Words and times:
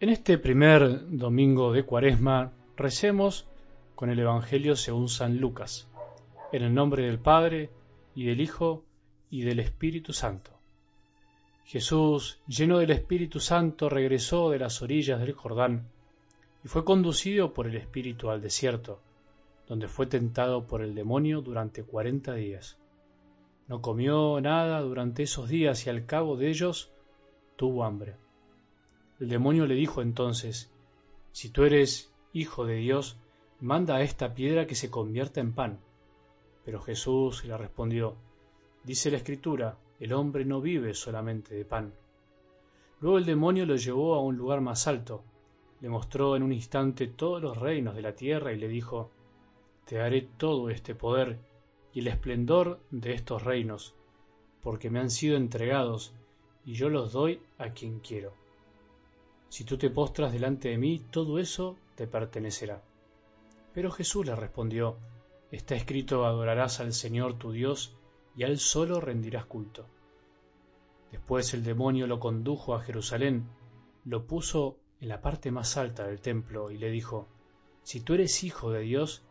En 0.00 0.10
este 0.10 0.38
primer 0.38 1.08
domingo 1.10 1.72
de 1.72 1.82
Cuaresma 1.82 2.52
recemos 2.76 3.48
con 3.96 4.10
el 4.10 4.20
Evangelio 4.20 4.76
según 4.76 5.08
San 5.08 5.38
Lucas, 5.38 5.88
en 6.52 6.62
el 6.62 6.72
nombre 6.72 7.02
del 7.04 7.18
Padre 7.18 7.70
y 8.14 8.24
del 8.24 8.40
Hijo 8.40 8.84
y 9.28 9.42
del 9.42 9.58
Espíritu 9.58 10.12
Santo. 10.12 10.52
Jesús, 11.64 12.38
lleno 12.46 12.78
del 12.78 12.92
Espíritu 12.92 13.40
Santo, 13.40 13.88
regresó 13.88 14.50
de 14.50 14.60
las 14.60 14.82
orillas 14.82 15.18
del 15.18 15.32
Jordán 15.32 15.88
y 16.64 16.68
fue 16.68 16.84
conducido 16.84 17.52
por 17.52 17.66
el 17.66 17.74
Espíritu 17.74 18.30
al 18.30 18.40
desierto, 18.40 19.00
donde 19.66 19.88
fue 19.88 20.06
tentado 20.06 20.68
por 20.68 20.80
el 20.80 20.94
demonio 20.94 21.40
durante 21.40 21.82
cuarenta 21.82 22.34
días. 22.34 22.78
No 23.66 23.82
comió 23.82 24.40
nada 24.40 24.80
durante 24.80 25.24
esos 25.24 25.48
días 25.48 25.84
y 25.88 25.90
al 25.90 26.06
cabo 26.06 26.36
de 26.36 26.50
ellos 26.50 26.92
tuvo 27.56 27.82
hambre. 27.82 28.14
El 29.20 29.28
demonio 29.28 29.66
le 29.66 29.74
dijo 29.74 30.00
entonces, 30.00 30.70
Si 31.32 31.50
tú 31.50 31.64
eres 31.64 32.12
hijo 32.32 32.66
de 32.66 32.76
Dios, 32.76 33.16
manda 33.60 33.96
a 33.96 34.02
esta 34.02 34.34
piedra 34.34 34.66
que 34.66 34.76
se 34.76 34.90
convierta 34.90 35.40
en 35.40 35.52
pan. 35.52 35.80
Pero 36.64 36.80
Jesús 36.80 37.44
le 37.44 37.56
respondió, 37.56 38.16
Dice 38.84 39.10
la 39.10 39.16
Escritura, 39.16 39.76
el 39.98 40.12
hombre 40.12 40.44
no 40.44 40.60
vive 40.60 40.94
solamente 40.94 41.54
de 41.54 41.64
pan. 41.64 41.92
Luego 43.00 43.18
el 43.18 43.24
demonio 43.24 43.66
lo 43.66 43.74
llevó 43.76 44.14
a 44.14 44.20
un 44.20 44.36
lugar 44.36 44.60
más 44.60 44.86
alto, 44.86 45.24
le 45.80 45.88
mostró 45.88 46.36
en 46.36 46.42
un 46.42 46.52
instante 46.52 47.06
todos 47.08 47.42
los 47.42 47.56
reinos 47.56 47.94
de 47.94 48.02
la 48.02 48.14
tierra 48.14 48.52
y 48.52 48.58
le 48.58 48.68
dijo, 48.68 49.10
Te 49.84 49.96
daré 49.96 50.22
todo 50.36 50.70
este 50.70 50.94
poder 50.94 51.38
y 51.92 52.00
el 52.00 52.08
esplendor 52.08 52.80
de 52.90 53.14
estos 53.14 53.42
reinos, 53.42 53.94
porque 54.62 54.90
me 54.90 55.00
han 55.00 55.10
sido 55.10 55.36
entregados, 55.36 56.12
y 56.64 56.74
yo 56.74 56.88
los 56.88 57.12
doy 57.12 57.40
a 57.58 57.70
quien 57.70 58.00
quiero. 58.00 58.32
Si 59.48 59.64
tú 59.64 59.78
te 59.78 59.90
postras 59.90 60.32
delante 60.32 60.68
de 60.68 60.78
mí, 60.78 61.00
todo 61.10 61.38
eso 61.38 61.76
te 61.94 62.06
pertenecerá. 62.06 62.82
Pero 63.72 63.90
Jesús 63.90 64.26
le 64.26 64.36
respondió, 64.36 64.98
Está 65.50 65.74
escrito, 65.74 66.26
adorarás 66.26 66.80
al 66.80 66.92
Señor 66.92 67.38
tu 67.38 67.52
Dios, 67.52 67.96
y 68.36 68.44
a 68.44 68.48
Él 68.48 68.58
solo 68.58 69.00
rendirás 69.00 69.46
culto. 69.46 69.86
Después 71.10 71.54
el 71.54 71.64
demonio 71.64 72.06
lo 72.06 72.20
condujo 72.20 72.74
a 72.74 72.82
Jerusalén, 72.82 73.48
lo 74.04 74.26
puso 74.26 74.76
en 75.00 75.08
la 75.08 75.22
parte 75.22 75.50
más 75.50 75.78
alta 75.78 76.06
del 76.06 76.20
templo 76.20 76.70
y 76.70 76.76
le 76.76 76.90
dijo, 76.90 77.26
Si 77.82 78.00
tú 78.00 78.14
eres 78.14 78.44
hijo 78.44 78.70
de 78.70 78.80
Dios, 78.80 79.22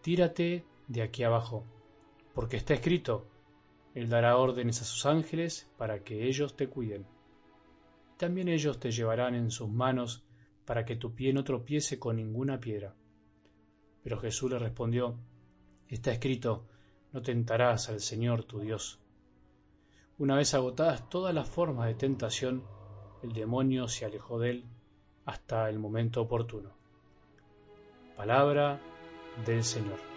tírate 0.00 0.64
de 0.88 1.02
aquí 1.02 1.22
abajo, 1.24 1.64
porque 2.34 2.56
está 2.56 2.72
escrito, 2.72 3.26
Él 3.94 4.08
dará 4.08 4.38
órdenes 4.38 4.80
a 4.80 4.84
sus 4.84 5.04
ángeles 5.04 5.70
para 5.76 6.02
que 6.02 6.26
ellos 6.26 6.56
te 6.56 6.68
cuiden 6.68 7.06
también 8.16 8.48
ellos 8.48 8.80
te 8.80 8.90
llevarán 8.90 9.34
en 9.34 9.50
sus 9.50 9.68
manos 9.68 10.24
para 10.64 10.84
que 10.84 10.96
tu 10.96 11.14
pie 11.14 11.32
no 11.32 11.44
tropiece 11.44 11.98
con 11.98 12.16
ninguna 12.16 12.60
piedra. 12.60 12.94
Pero 14.02 14.18
Jesús 14.18 14.50
le 14.50 14.58
respondió, 14.58 15.16
Está 15.88 16.12
escrito, 16.12 16.66
no 17.12 17.22
tentarás 17.22 17.88
al 17.88 18.00
Señor 18.00 18.44
tu 18.44 18.60
Dios. 18.60 18.98
Una 20.18 20.36
vez 20.36 20.54
agotadas 20.54 21.08
todas 21.08 21.34
las 21.34 21.48
formas 21.48 21.86
de 21.86 21.94
tentación, 21.94 22.64
el 23.22 23.32
demonio 23.32 23.86
se 23.86 24.04
alejó 24.04 24.38
de 24.40 24.50
él 24.50 24.64
hasta 25.24 25.68
el 25.68 25.78
momento 25.78 26.22
oportuno. 26.22 26.70
Palabra 28.16 28.80
del 29.44 29.62
Señor. 29.62 30.15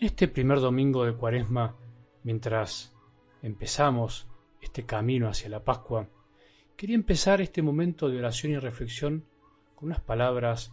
Este 0.00 0.28
primer 0.28 0.60
domingo 0.60 1.04
de 1.04 1.12
Cuaresma, 1.12 1.76
mientras 2.22 2.90
empezamos 3.42 4.26
este 4.62 4.86
camino 4.86 5.28
hacia 5.28 5.50
la 5.50 5.62
Pascua, 5.62 6.08
quería 6.74 6.94
empezar 6.94 7.42
este 7.42 7.60
momento 7.60 8.08
de 8.08 8.16
oración 8.16 8.52
y 8.52 8.58
reflexión 8.58 9.26
con 9.74 9.90
unas 9.90 10.00
palabras 10.00 10.72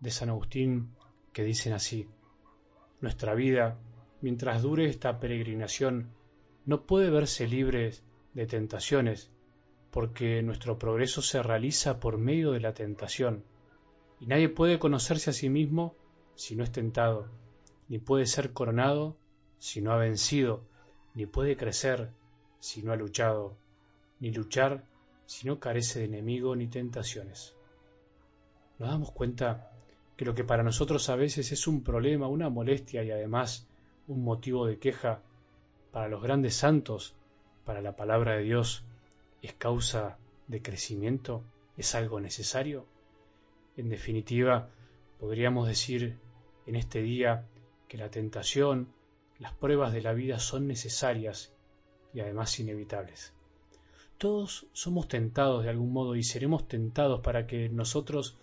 de 0.00 0.10
San 0.10 0.30
Agustín 0.30 0.96
que 1.32 1.44
dicen 1.44 1.74
así, 1.74 2.08
Nuestra 3.00 3.36
vida, 3.36 3.78
mientras 4.20 4.62
dure 4.62 4.86
esta 4.86 5.20
peregrinación, 5.20 6.10
no 6.64 6.86
puede 6.86 7.08
verse 7.08 7.46
libre 7.46 7.92
de 8.34 8.46
tentaciones, 8.46 9.30
porque 9.92 10.42
nuestro 10.42 10.76
progreso 10.76 11.22
se 11.22 11.40
realiza 11.40 12.00
por 12.00 12.18
medio 12.18 12.50
de 12.50 12.58
la 12.58 12.74
tentación, 12.74 13.44
y 14.18 14.26
nadie 14.26 14.48
puede 14.48 14.80
conocerse 14.80 15.30
a 15.30 15.34
sí 15.34 15.50
mismo 15.50 15.94
si 16.34 16.56
no 16.56 16.64
es 16.64 16.72
tentado 16.72 17.45
ni 17.88 17.98
puede 17.98 18.26
ser 18.26 18.52
coronado 18.52 19.16
si 19.58 19.80
no 19.80 19.92
ha 19.92 19.96
vencido, 19.96 20.62
ni 21.14 21.26
puede 21.26 21.56
crecer 21.56 22.10
si 22.58 22.82
no 22.82 22.92
ha 22.92 22.96
luchado, 22.96 23.56
ni 24.20 24.30
luchar 24.30 24.84
si 25.26 25.46
no 25.46 25.58
carece 25.58 26.00
de 26.00 26.04
enemigo 26.06 26.54
ni 26.56 26.66
tentaciones. 26.66 27.54
Nos 28.78 28.90
damos 28.90 29.10
cuenta 29.12 29.70
que 30.16 30.24
lo 30.24 30.34
que 30.34 30.44
para 30.44 30.62
nosotros 30.62 31.08
a 31.08 31.16
veces 31.16 31.52
es 31.52 31.66
un 31.66 31.82
problema, 31.82 32.28
una 32.28 32.48
molestia 32.48 33.02
y 33.04 33.10
además 33.10 33.66
un 34.08 34.24
motivo 34.24 34.66
de 34.66 34.78
queja, 34.78 35.20
para 35.92 36.08
los 36.08 36.22
grandes 36.22 36.54
santos, 36.54 37.14
para 37.64 37.80
la 37.80 37.96
palabra 37.96 38.34
de 38.34 38.42
Dios, 38.42 38.84
es 39.42 39.54
causa 39.54 40.18
de 40.46 40.62
crecimiento, 40.62 41.42
es 41.76 41.94
algo 41.94 42.20
necesario. 42.20 42.86
En 43.76 43.88
definitiva, 43.88 44.68
podríamos 45.18 45.68
decir 45.68 46.18
en 46.66 46.76
este 46.76 47.02
día 47.02 47.46
que 47.88 47.98
la 47.98 48.10
tentación, 48.10 48.88
las 49.38 49.52
pruebas 49.52 49.92
de 49.92 50.02
la 50.02 50.12
vida 50.12 50.38
son 50.38 50.66
necesarias 50.66 51.52
y 52.12 52.20
además 52.20 52.58
inevitables. 52.58 53.32
Todos 54.18 54.66
somos 54.72 55.08
tentados 55.08 55.64
de 55.64 55.70
algún 55.70 55.92
modo 55.92 56.16
y 56.16 56.22
seremos 56.22 56.66
tentados 56.66 57.20
para 57.20 57.46
que 57.46 57.68
nosotros 57.68 58.36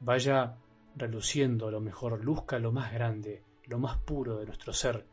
vaya 0.00 0.56
reluciendo 0.96 1.70
lo 1.70 1.80
mejor, 1.80 2.24
luzca 2.24 2.58
lo 2.58 2.72
más 2.72 2.92
grande, 2.92 3.42
lo 3.66 3.78
más 3.78 3.98
puro 3.98 4.38
de 4.38 4.46
nuestro 4.46 4.72
ser, 4.72 5.04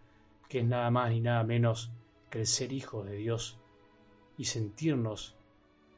que 0.49 0.59
es 0.59 0.65
nada 0.65 0.89
más 0.89 1.11
ni 1.11 1.19
nada 1.19 1.43
menos 1.43 1.91
que 2.29 2.39
el 2.39 2.47
ser 2.47 2.73
hijos 2.73 3.05
de 3.05 3.17
Dios 3.17 3.57
y 4.37 4.45
sentirnos 4.45 5.35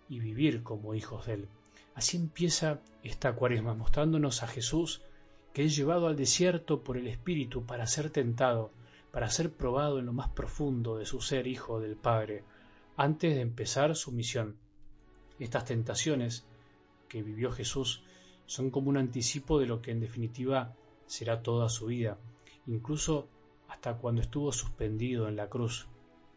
y 0.09 0.19
vivir 0.19 0.63
como 0.63 0.93
hijos 0.93 1.27
de 1.27 1.33
Él. 1.35 1.47
Así 1.93 2.17
empieza 2.17 2.81
esta 3.03 3.33
cuaresma 3.33 3.73
mostrándonos 3.73 4.43
a 4.43 4.47
Jesús 4.47 5.01
que 5.55 5.63
es 5.63 5.73
llevado 5.73 6.07
al 6.07 6.17
desierto 6.17 6.83
por 6.83 6.97
el 6.97 7.07
Espíritu 7.07 7.65
para 7.65 7.87
ser 7.87 8.09
tentado, 8.09 8.71
para 9.13 9.29
ser 9.29 9.53
probado 9.53 9.99
en 9.99 10.05
lo 10.05 10.11
más 10.11 10.27
profundo 10.27 10.97
de 10.97 11.05
su 11.05 11.21
ser 11.21 11.47
hijo 11.47 11.79
del 11.79 11.95
Padre, 11.95 12.43
antes 12.97 13.33
de 13.33 13.39
empezar 13.39 13.95
su 13.95 14.11
misión. 14.11 14.57
Estas 15.39 15.63
tentaciones 15.63 16.45
que 17.07 17.23
vivió 17.23 17.53
Jesús 17.53 18.03
son 18.45 18.69
como 18.69 18.89
un 18.89 18.97
anticipo 18.97 19.57
de 19.57 19.65
lo 19.65 19.81
que 19.81 19.91
en 19.91 20.01
definitiva 20.01 20.75
será 21.05 21.41
toda 21.41 21.69
su 21.69 21.85
vida, 21.85 22.17
incluso 22.67 23.29
hasta 23.69 23.95
cuando 23.95 24.19
estuvo 24.19 24.51
suspendido 24.51 25.29
en 25.29 25.37
la 25.37 25.47
cruz 25.47 25.87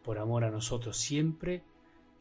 por 0.01 0.17
amor 0.17 0.45
a 0.45 0.49
nosotros. 0.49 0.95
Siempre 0.95 1.61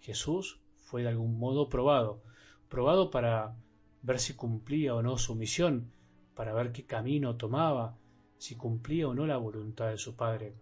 Jesús 0.01 0.59
fue 0.79 1.03
de 1.03 1.11
algún 1.11 1.39
modo 1.39 1.69
probado, 1.69 2.21
probado 2.69 3.13
para 3.13 3.55
ver 4.03 4.19
si 4.19 4.35
cumplía 4.35 4.97
o 4.97 5.03
no 5.03 5.17
su 5.17 5.37
misión, 5.37 5.93
para 6.39 6.55
ver 6.55 6.71
qué 6.71 6.85
camino 6.85 7.35
tomaba, 7.35 7.97
si 8.37 8.55
cumplía 8.55 9.09
o 9.09 9.13
no 9.13 9.27
la 9.27 9.39
voluntad 9.39 9.89
de 9.89 9.99
su 9.99 10.15
Padre. 10.15 10.55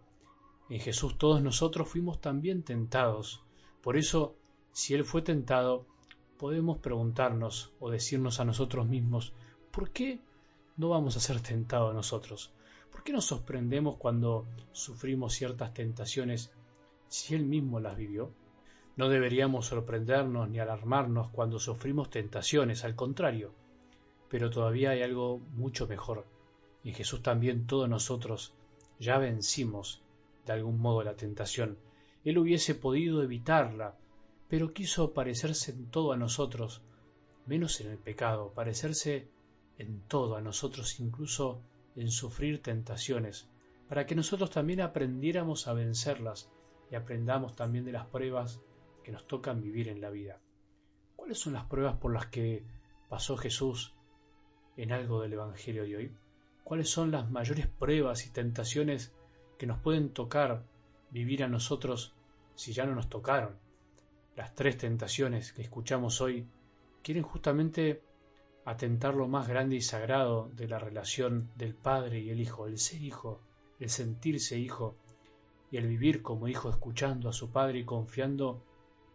En 0.71 0.81
Jesús 0.81 1.19
todos 1.19 1.43
nosotros 1.43 1.87
fuimos 1.87 2.19
también 2.19 2.63
tentados. 2.63 3.43
Por 3.83 3.99
eso, 3.99 4.37
si 4.73 4.95
Él 4.95 5.05
fue 5.05 5.21
tentado, 5.21 5.85
podemos 6.39 6.79
preguntarnos 6.79 7.75
o 7.79 7.91
decirnos 7.91 8.41
a 8.41 8.47
nosotros 8.47 8.87
mismos, 8.87 9.35
¿por 9.71 9.91
qué 9.91 10.23
no 10.79 10.89
vamos 10.89 11.19
a 11.19 11.21
ser 11.21 11.43
tentados 11.43 11.95
nosotros? 11.95 12.55
¿Por 12.91 13.03
qué 13.03 13.13
nos 13.13 13.27
sorprendemos 13.27 13.97
cuando 13.99 14.47
sufrimos 14.73 15.35
ciertas 15.35 15.75
tentaciones 15.75 16.55
si 17.09 17.35
Él 17.35 17.45
mismo 17.45 17.81
las 17.81 17.99
vivió? 17.99 18.33
No 18.97 19.11
deberíamos 19.11 19.67
sorprendernos 19.67 20.49
ni 20.49 20.59
alarmarnos 20.59 21.29
cuando 21.33 21.59
sufrimos 21.59 22.09
tentaciones, 22.09 22.83
al 22.83 22.97
contrario, 22.97 23.53
pero 24.29 24.51
todavía 24.51 24.91
hay 24.91 25.03
algo 25.03 25.39
mucho 25.55 25.87
mejor. 25.87 26.27
En 26.85 26.95
Jesús 26.95 27.23
también 27.23 27.67
todos 27.67 27.89
nosotros 27.89 28.53
ya 28.99 29.19
vencimos 29.19 30.03
de 30.47 30.53
algún 30.53 30.79
modo 30.79 31.03
la 31.03 31.17
tentación. 31.17 31.79
Él 32.25 32.39
hubiese 32.39 32.75
podido 32.75 33.23
evitarla, 33.23 33.97
pero 34.49 34.73
quiso 34.73 35.13
parecerse 35.13 35.73
en 35.73 35.87
todo 35.91 36.13
a 36.13 36.17
nosotros, 36.17 36.83
menos 37.47 37.81
en 37.81 37.91
el 37.91 37.99
pecado, 37.99 38.53
parecerse 38.55 39.29
en 39.79 40.01
todo 40.09 40.37
a 40.37 40.41
nosotros, 40.41 41.01
incluso 41.01 41.61
en 41.97 42.11
sufrir 42.11 42.63
tentaciones, 42.63 43.49
para 43.89 44.07
que 44.07 44.15
nosotros 44.15 44.51
también 44.51 44.81
aprendiéramos 44.81 45.67
a 45.67 45.73
vencerlas 45.73 46.51
y 46.91 46.95
aprendamos 46.95 47.57
también 47.57 47.85
de 47.85 47.93
las 47.93 48.07
pruebas 48.07 48.61
que 49.03 49.13
nos 49.13 49.27
tocan 49.27 49.61
vivir 49.61 49.89
en 49.89 50.01
la 50.01 50.11
vida. 50.11 50.41
¿Cuáles 51.17 51.39
son 51.39 51.55
las 51.55 51.65
pruebas 51.67 51.97
por 51.97 52.13
las 52.13 52.27
que 52.27 52.65
pasó 53.09 53.37
Jesús 53.37 53.96
en 54.77 54.93
algo 54.93 55.23
del 55.23 55.33
Evangelio 55.33 55.85
de 55.85 55.97
hoy. 55.97 56.13
cuáles 56.65 56.91
son 56.91 57.11
las 57.13 57.31
mayores 57.31 57.67
pruebas 57.67 58.27
y 58.27 58.31
tentaciones 58.31 59.13
que 59.57 59.67
nos 59.67 59.79
pueden 59.79 60.11
tocar 60.11 60.65
vivir 61.11 61.45
a 61.45 61.49
nosotros 61.49 62.13
si 62.57 62.73
ya 62.73 62.85
no 62.85 62.95
nos 62.95 63.09
tocaron. 63.09 63.57
Las 64.35 64.55
tres 64.55 64.77
tentaciones 64.77 65.53
que 65.53 65.63
escuchamos 65.63 66.21
hoy 66.21 66.47
quieren 67.03 67.23
justamente 67.23 68.03
atentar 68.65 69.15
lo 69.15 69.29
más 69.29 69.47
grande 69.47 69.77
y 69.77 69.81
sagrado 69.81 70.51
de 70.57 70.67
la 70.67 70.79
relación 70.79 71.49
del 71.57 71.75
Padre 71.75 72.19
y 72.19 72.31
el 72.31 72.41
Hijo, 72.41 72.67
el 72.67 72.79
ser 72.79 73.01
hijo, 73.01 73.41
el 73.79 73.89
sentirse 73.89 74.59
hijo 74.59 74.97
y 75.71 75.77
el 75.77 75.87
vivir 75.87 76.21
como 76.21 76.49
hijo 76.49 76.69
escuchando 76.69 77.29
a 77.29 77.33
su 77.33 77.51
Padre 77.51 77.79
y 77.79 77.85
confiando 77.85 78.61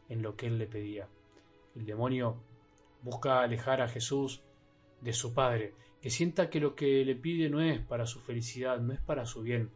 en 0.08 0.22
lo 0.22 0.36
que 0.36 0.48
Él 0.48 0.58
le 0.58 0.68
pedía. 0.68 1.08
El 1.76 1.86
demonio 1.86 2.38
busca 3.04 3.42
alejar 3.42 3.82
a 3.82 3.90
Jesús 3.90 4.42
de 5.02 5.14
su 5.14 5.34
Padre, 5.34 5.74
que 6.02 6.10
sienta 6.10 6.50
que 6.50 6.60
lo 6.60 6.76
que 6.76 7.04
le 7.06 7.16
pide 7.16 7.50
no 7.50 7.62
es 7.62 7.80
para 7.80 8.06
su 8.06 8.20
felicidad, 8.20 8.80
no 8.80 8.94
es 8.94 9.02
para 9.02 9.26
su 9.26 9.42
bien. 9.42 9.70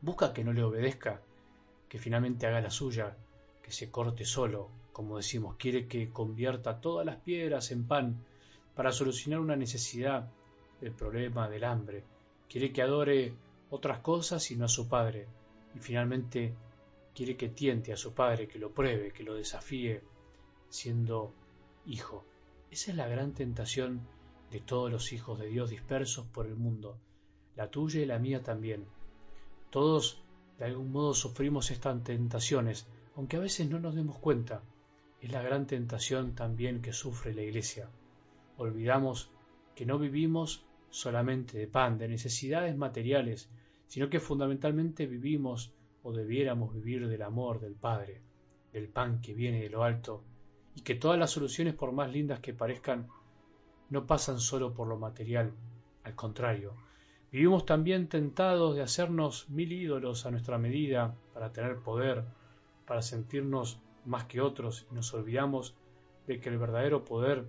Busca 0.00 0.32
que 0.32 0.44
no 0.44 0.52
le 0.52 0.62
obedezca, 0.62 1.20
que 1.88 1.98
finalmente 1.98 2.46
haga 2.46 2.60
la 2.60 2.70
suya, 2.70 3.16
que 3.62 3.72
se 3.72 3.90
corte 3.90 4.24
solo, 4.24 4.70
como 4.92 5.16
decimos, 5.16 5.56
quiere 5.56 5.86
que 5.86 6.10
convierta 6.10 6.80
todas 6.80 7.06
las 7.06 7.16
piedras 7.16 7.70
en 7.70 7.86
pan 7.86 8.24
para 8.74 8.92
solucionar 8.92 9.40
una 9.40 9.56
necesidad, 9.56 10.30
el 10.80 10.92
problema 10.92 11.48
del 11.48 11.64
hambre. 11.64 12.04
Quiere 12.48 12.72
que 12.72 12.82
adore 12.82 13.34
otras 13.70 14.00
cosas 14.00 14.50
y 14.50 14.56
no 14.56 14.64
a 14.64 14.68
su 14.68 14.88
Padre. 14.88 15.26
Y 15.74 15.78
finalmente 15.78 16.54
quiere 17.14 17.36
que 17.36 17.48
tiente 17.48 17.92
a 17.92 17.96
su 17.96 18.14
Padre, 18.14 18.48
que 18.48 18.58
lo 18.58 18.72
pruebe, 18.72 19.12
que 19.12 19.22
lo 19.22 19.34
desafíe, 19.34 20.02
siendo 20.68 21.32
hijo. 21.86 22.24
Esa 22.70 22.90
es 22.90 22.96
la 22.96 23.08
gran 23.08 23.34
tentación 23.34 24.00
de 24.50 24.60
todos 24.60 24.90
los 24.90 25.12
hijos 25.12 25.38
de 25.38 25.46
Dios 25.46 25.70
dispersos 25.70 26.26
por 26.26 26.46
el 26.46 26.56
mundo, 26.56 26.98
la 27.56 27.70
tuya 27.70 28.00
y 28.00 28.06
la 28.06 28.18
mía 28.18 28.42
también. 28.42 28.86
Todos 29.70 30.22
de 30.58 30.66
algún 30.66 30.92
modo 30.92 31.14
sufrimos 31.14 31.70
estas 31.70 32.02
tentaciones, 32.04 32.86
aunque 33.16 33.36
a 33.36 33.40
veces 33.40 33.70
no 33.70 33.80
nos 33.80 33.94
demos 33.94 34.18
cuenta. 34.18 34.62
Es 35.20 35.32
la 35.32 35.42
gran 35.42 35.66
tentación 35.66 36.34
también 36.34 36.82
que 36.82 36.92
sufre 36.92 37.34
la 37.34 37.42
Iglesia. 37.42 37.88
Olvidamos 38.56 39.30
que 39.74 39.86
no 39.86 39.98
vivimos 39.98 40.64
solamente 40.90 41.56
de 41.56 41.66
pan, 41.66 41.96
de 41.96 42.08
necesidades 42.08 42.76
materiales, 42.76 43.48
sino 43.86 44.10
que 44.10 44.20
fundamentalmente 44.20 45.06
vivimos 45.06 45.72
o 46.02 46.12
debiéramos 46.12 46.74
vivir 46.74 47.08
del 47.08 47.22
amor 47.22 47.60
del 47.60 47.74
Padre, 47.74 48.20
del 48.72 48.88
pan 48.88 49.20
que 49.20 49.34
viene 49.34 49.62
de 49.62 49.70
lo 49.70 49.82
alto, 49.82 50.22
y 50.74 50.82
que 50.82 50.94
todas 50.94 51.18
las 51.18 51.30
soluciones, 51.30 51.74
por 51.74 51.92
más 51.92 52.10
lindas 52.12 52.40
que 52.40 52.54
parezcan, 52.54 53.08
no 53.90 54.06
pasan 54.06 54.40
solo 54.40 54.72
por 54.72 54.88
lo 54.88 54.96
material, 54.96 55.52
al 56.04 56.14
contrario, 56.14 56.74
vivimos 57.30 57.66
también 57.66 58.08
tentados 58.08 58.74
de 58.74 58.82
hacernos 58.82 59.48
mil 59.50 59.72
ídolos 59.72 60.24
a 60.26 60.30
nuestra 60.30 60.58
medida 60.58 61.14
para 61.34 61.52
tener 61.52 61.78
poder, 61.80 62.24
para 62.86 63.02
sentirnos 63.02 63.78
más 64.04 64.24
que 64.24 64.40
otros 64.40 64.86
y 64.90 64.94
nos 64.94 65.12
olvidamos 65.12 65.74
de 66.26 66.40
que 66.40 66.48
el 66.48 66.58
verdadero 66.58 67.04
poder 67.04 67.46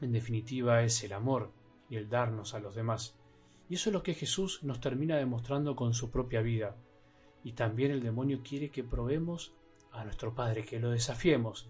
en 0.00 0.12
definitiva 0.12 0.82
es 0.82 1.02
el 1.04 1.12
amor 1.12 1.50
y 1.88 1.96
el 1.96 2.08
darnos 2.08 2.54
a 2.54 2.60
los 2.60 2.74
demás. 2.74 3.14
Y 3.68 3.74
eso 3.74 3.90
es 3.90 3.94
lo 3.94 4.02
que 4.02 4.14
Jesús 4.14 4.62
nos 4.62 4.80
termina 4.80 5.16
demostrando 5.16 5.76
con 5.76 5.94
su 5.94 6.10
propia 6.10 6.42
vida. 6.42 6.76
Y 7.44 7.52
también 7.52 7.90
el 7.90 8.02
demonio 8.02 8.40
quiere 8.42 8.70
que 8.70 8.84
probemos 8.84 9.52
a 9.92 10.04
nuestro 10.04 10.34
Padre, 10.34 10.64
que 10.64 10.80
lo 10.80 10.90
desafiemos, 10.90 11.68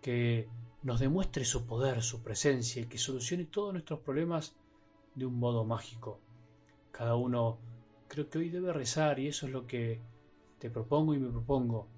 que 0.00 0.48
nos 0.88 1.00
demuestre 1.00 1.44
su 1.44 1.66
poder, 1.66 2.02
su 2.02 2.22
presencia 2.22 2.80
y 2.80 2.86
que 2.86 2.96
solucione 2.96 3.44
todos 3.44 3.74
nuestros 3.74 4.00
problemas 4.00 4.56
de 5.14 5.26
un 5.26 5.38
modo 5.38 5.66
mágico. 5.66 6.18
Cada 6.92 7.14
uno 7.14 7.58
creo 8.08 8.30
que 8.30 8.38
hoy 8.38 8.48
debe 8.48 8.72
rezar 8.72 9.18
y 9.18 9.28
eso 9.28 9.44
es 9.44 9.52
lo 9.52 9.66
que 9.66 10.00
te 10.58 10.70
propongo 10.70 11.12
y 11.12 11.18
me 11.18 11.28
propongo. 11.28 11.88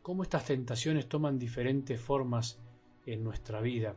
Cómo 0.00 0.22
estas 0.22 0.44
tentaciones 0.44 1.08
toman 1.08 1.40
diferentes 1.40 2.00
formas 2.00 2.60
en 3.04 3.24
nuestra 3.24 3.60
vida. 3.60 3.96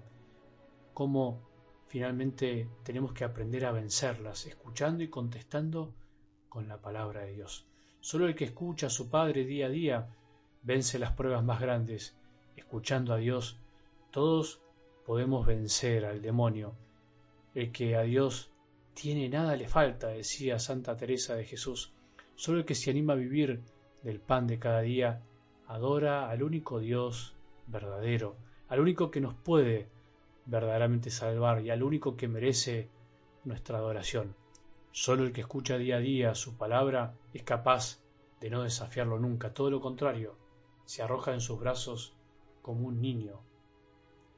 Cómo 0.96 1.48
finalmente 1.88 2.68
tenemos 2.82 3.14
que 3.14 3.26
aprender 3.26 3.68
a 3.68 3.72
vencerlas, 3.72 4.48
escuchando 4.48 5.04
y 5.04 5.10
contestando 5.10 5.94
con 6.50 6.68
la 6.68 6.82
palabra 6.82 7.22
de 7.22 7.34
Dios. 7.34 7.68
Solo 8.02 8.26
el 8.26 8.34
que 8.34 8.46
escucha 8.46 8.88
a 8.88 8.90
su 8.90 9.12
Padre 9.12 9.46
día 9.46 9.68
a 9.68 9.70
día 9.70 10.08
vence 10.64 10.98
las 10.98 11.12
pruebas 11.12 11.44
más 11.44 11.62
grandes. 11.62 12.16
Escuchando 12.56 13.14
a 13.14 13.18
Dios 13.18 13.60
todos 14.12 14.60
podemos 15.06 15.46
vencer 15.46 16.06
al 16.06 16.22
demonio. 16.22 16.74
El 17.54 17.72
que 17.72 17.96
a 17.96 18.02
Dios 18.02 18.52
tiene 18.96 19.30
nada 19.30 19.56
le 19.56 19.68
falta, 19.68 20.08
decía 20.08 20.58
Santa 20.58 20.98
Teresa 20.98 21.36
de 21.36 21.46
Jesús. 21.46 21.94
Solo 22.36 22.60
el 22.60 22.66
que 22.66 22.74
se 22.74 22.90
anima 22.90 23.14
a 23.14 23.18
vivir 23.18 23.62
del 24.02 24.20
pan 24.20 24.48
de 24.48 24.58
cada 24.58 24.82
día 24.82 25.22
adora 25.68 26.30
al 26.30 26.42
único 26.42 26.80
Dios 26.80 27.36
verdadero, 27.68 28.36
al 28.68 28.80
único 28.80 29.12
que 29.12 29.22
nos 29.22 29.36
puede 29.36 29.88
verdaderamente 30.48 31.12
salvar 31.12 31.62
y 31.62 31.70
al 31.70 31.84
único 31.84 32.18
que 32.18 32.28
merece 32.28 32.90
nuestra 33.44 33.78
adoración. 33.78 34.36
Solo 34.92 35.24
el 35.24 35.34
que 35.34 35.42
escucha 35.42 35.78
día 35.78 35.98
a 35.98 36.00
día 36.00 36.34
su 36.34 36.58
palabra 36.58 37.14
es 37.34 37.44
capaz 37.44 38.00
de 38.42 38.50
no 38.50 38.64
desafiarlo 38.64 39.20
nunca, 39.20 39.54
todo 39.54 39.70
lo 39.70 39.82
contrario, 39.82 40.36
se 40.86 41.04
arroja 41.04 41.34
en 41.34 41.42
sus 41.42 41.60
brazos 41.60 42.16
como 42.64 42.88
un 42.88 43.02
niño 43.02 43.42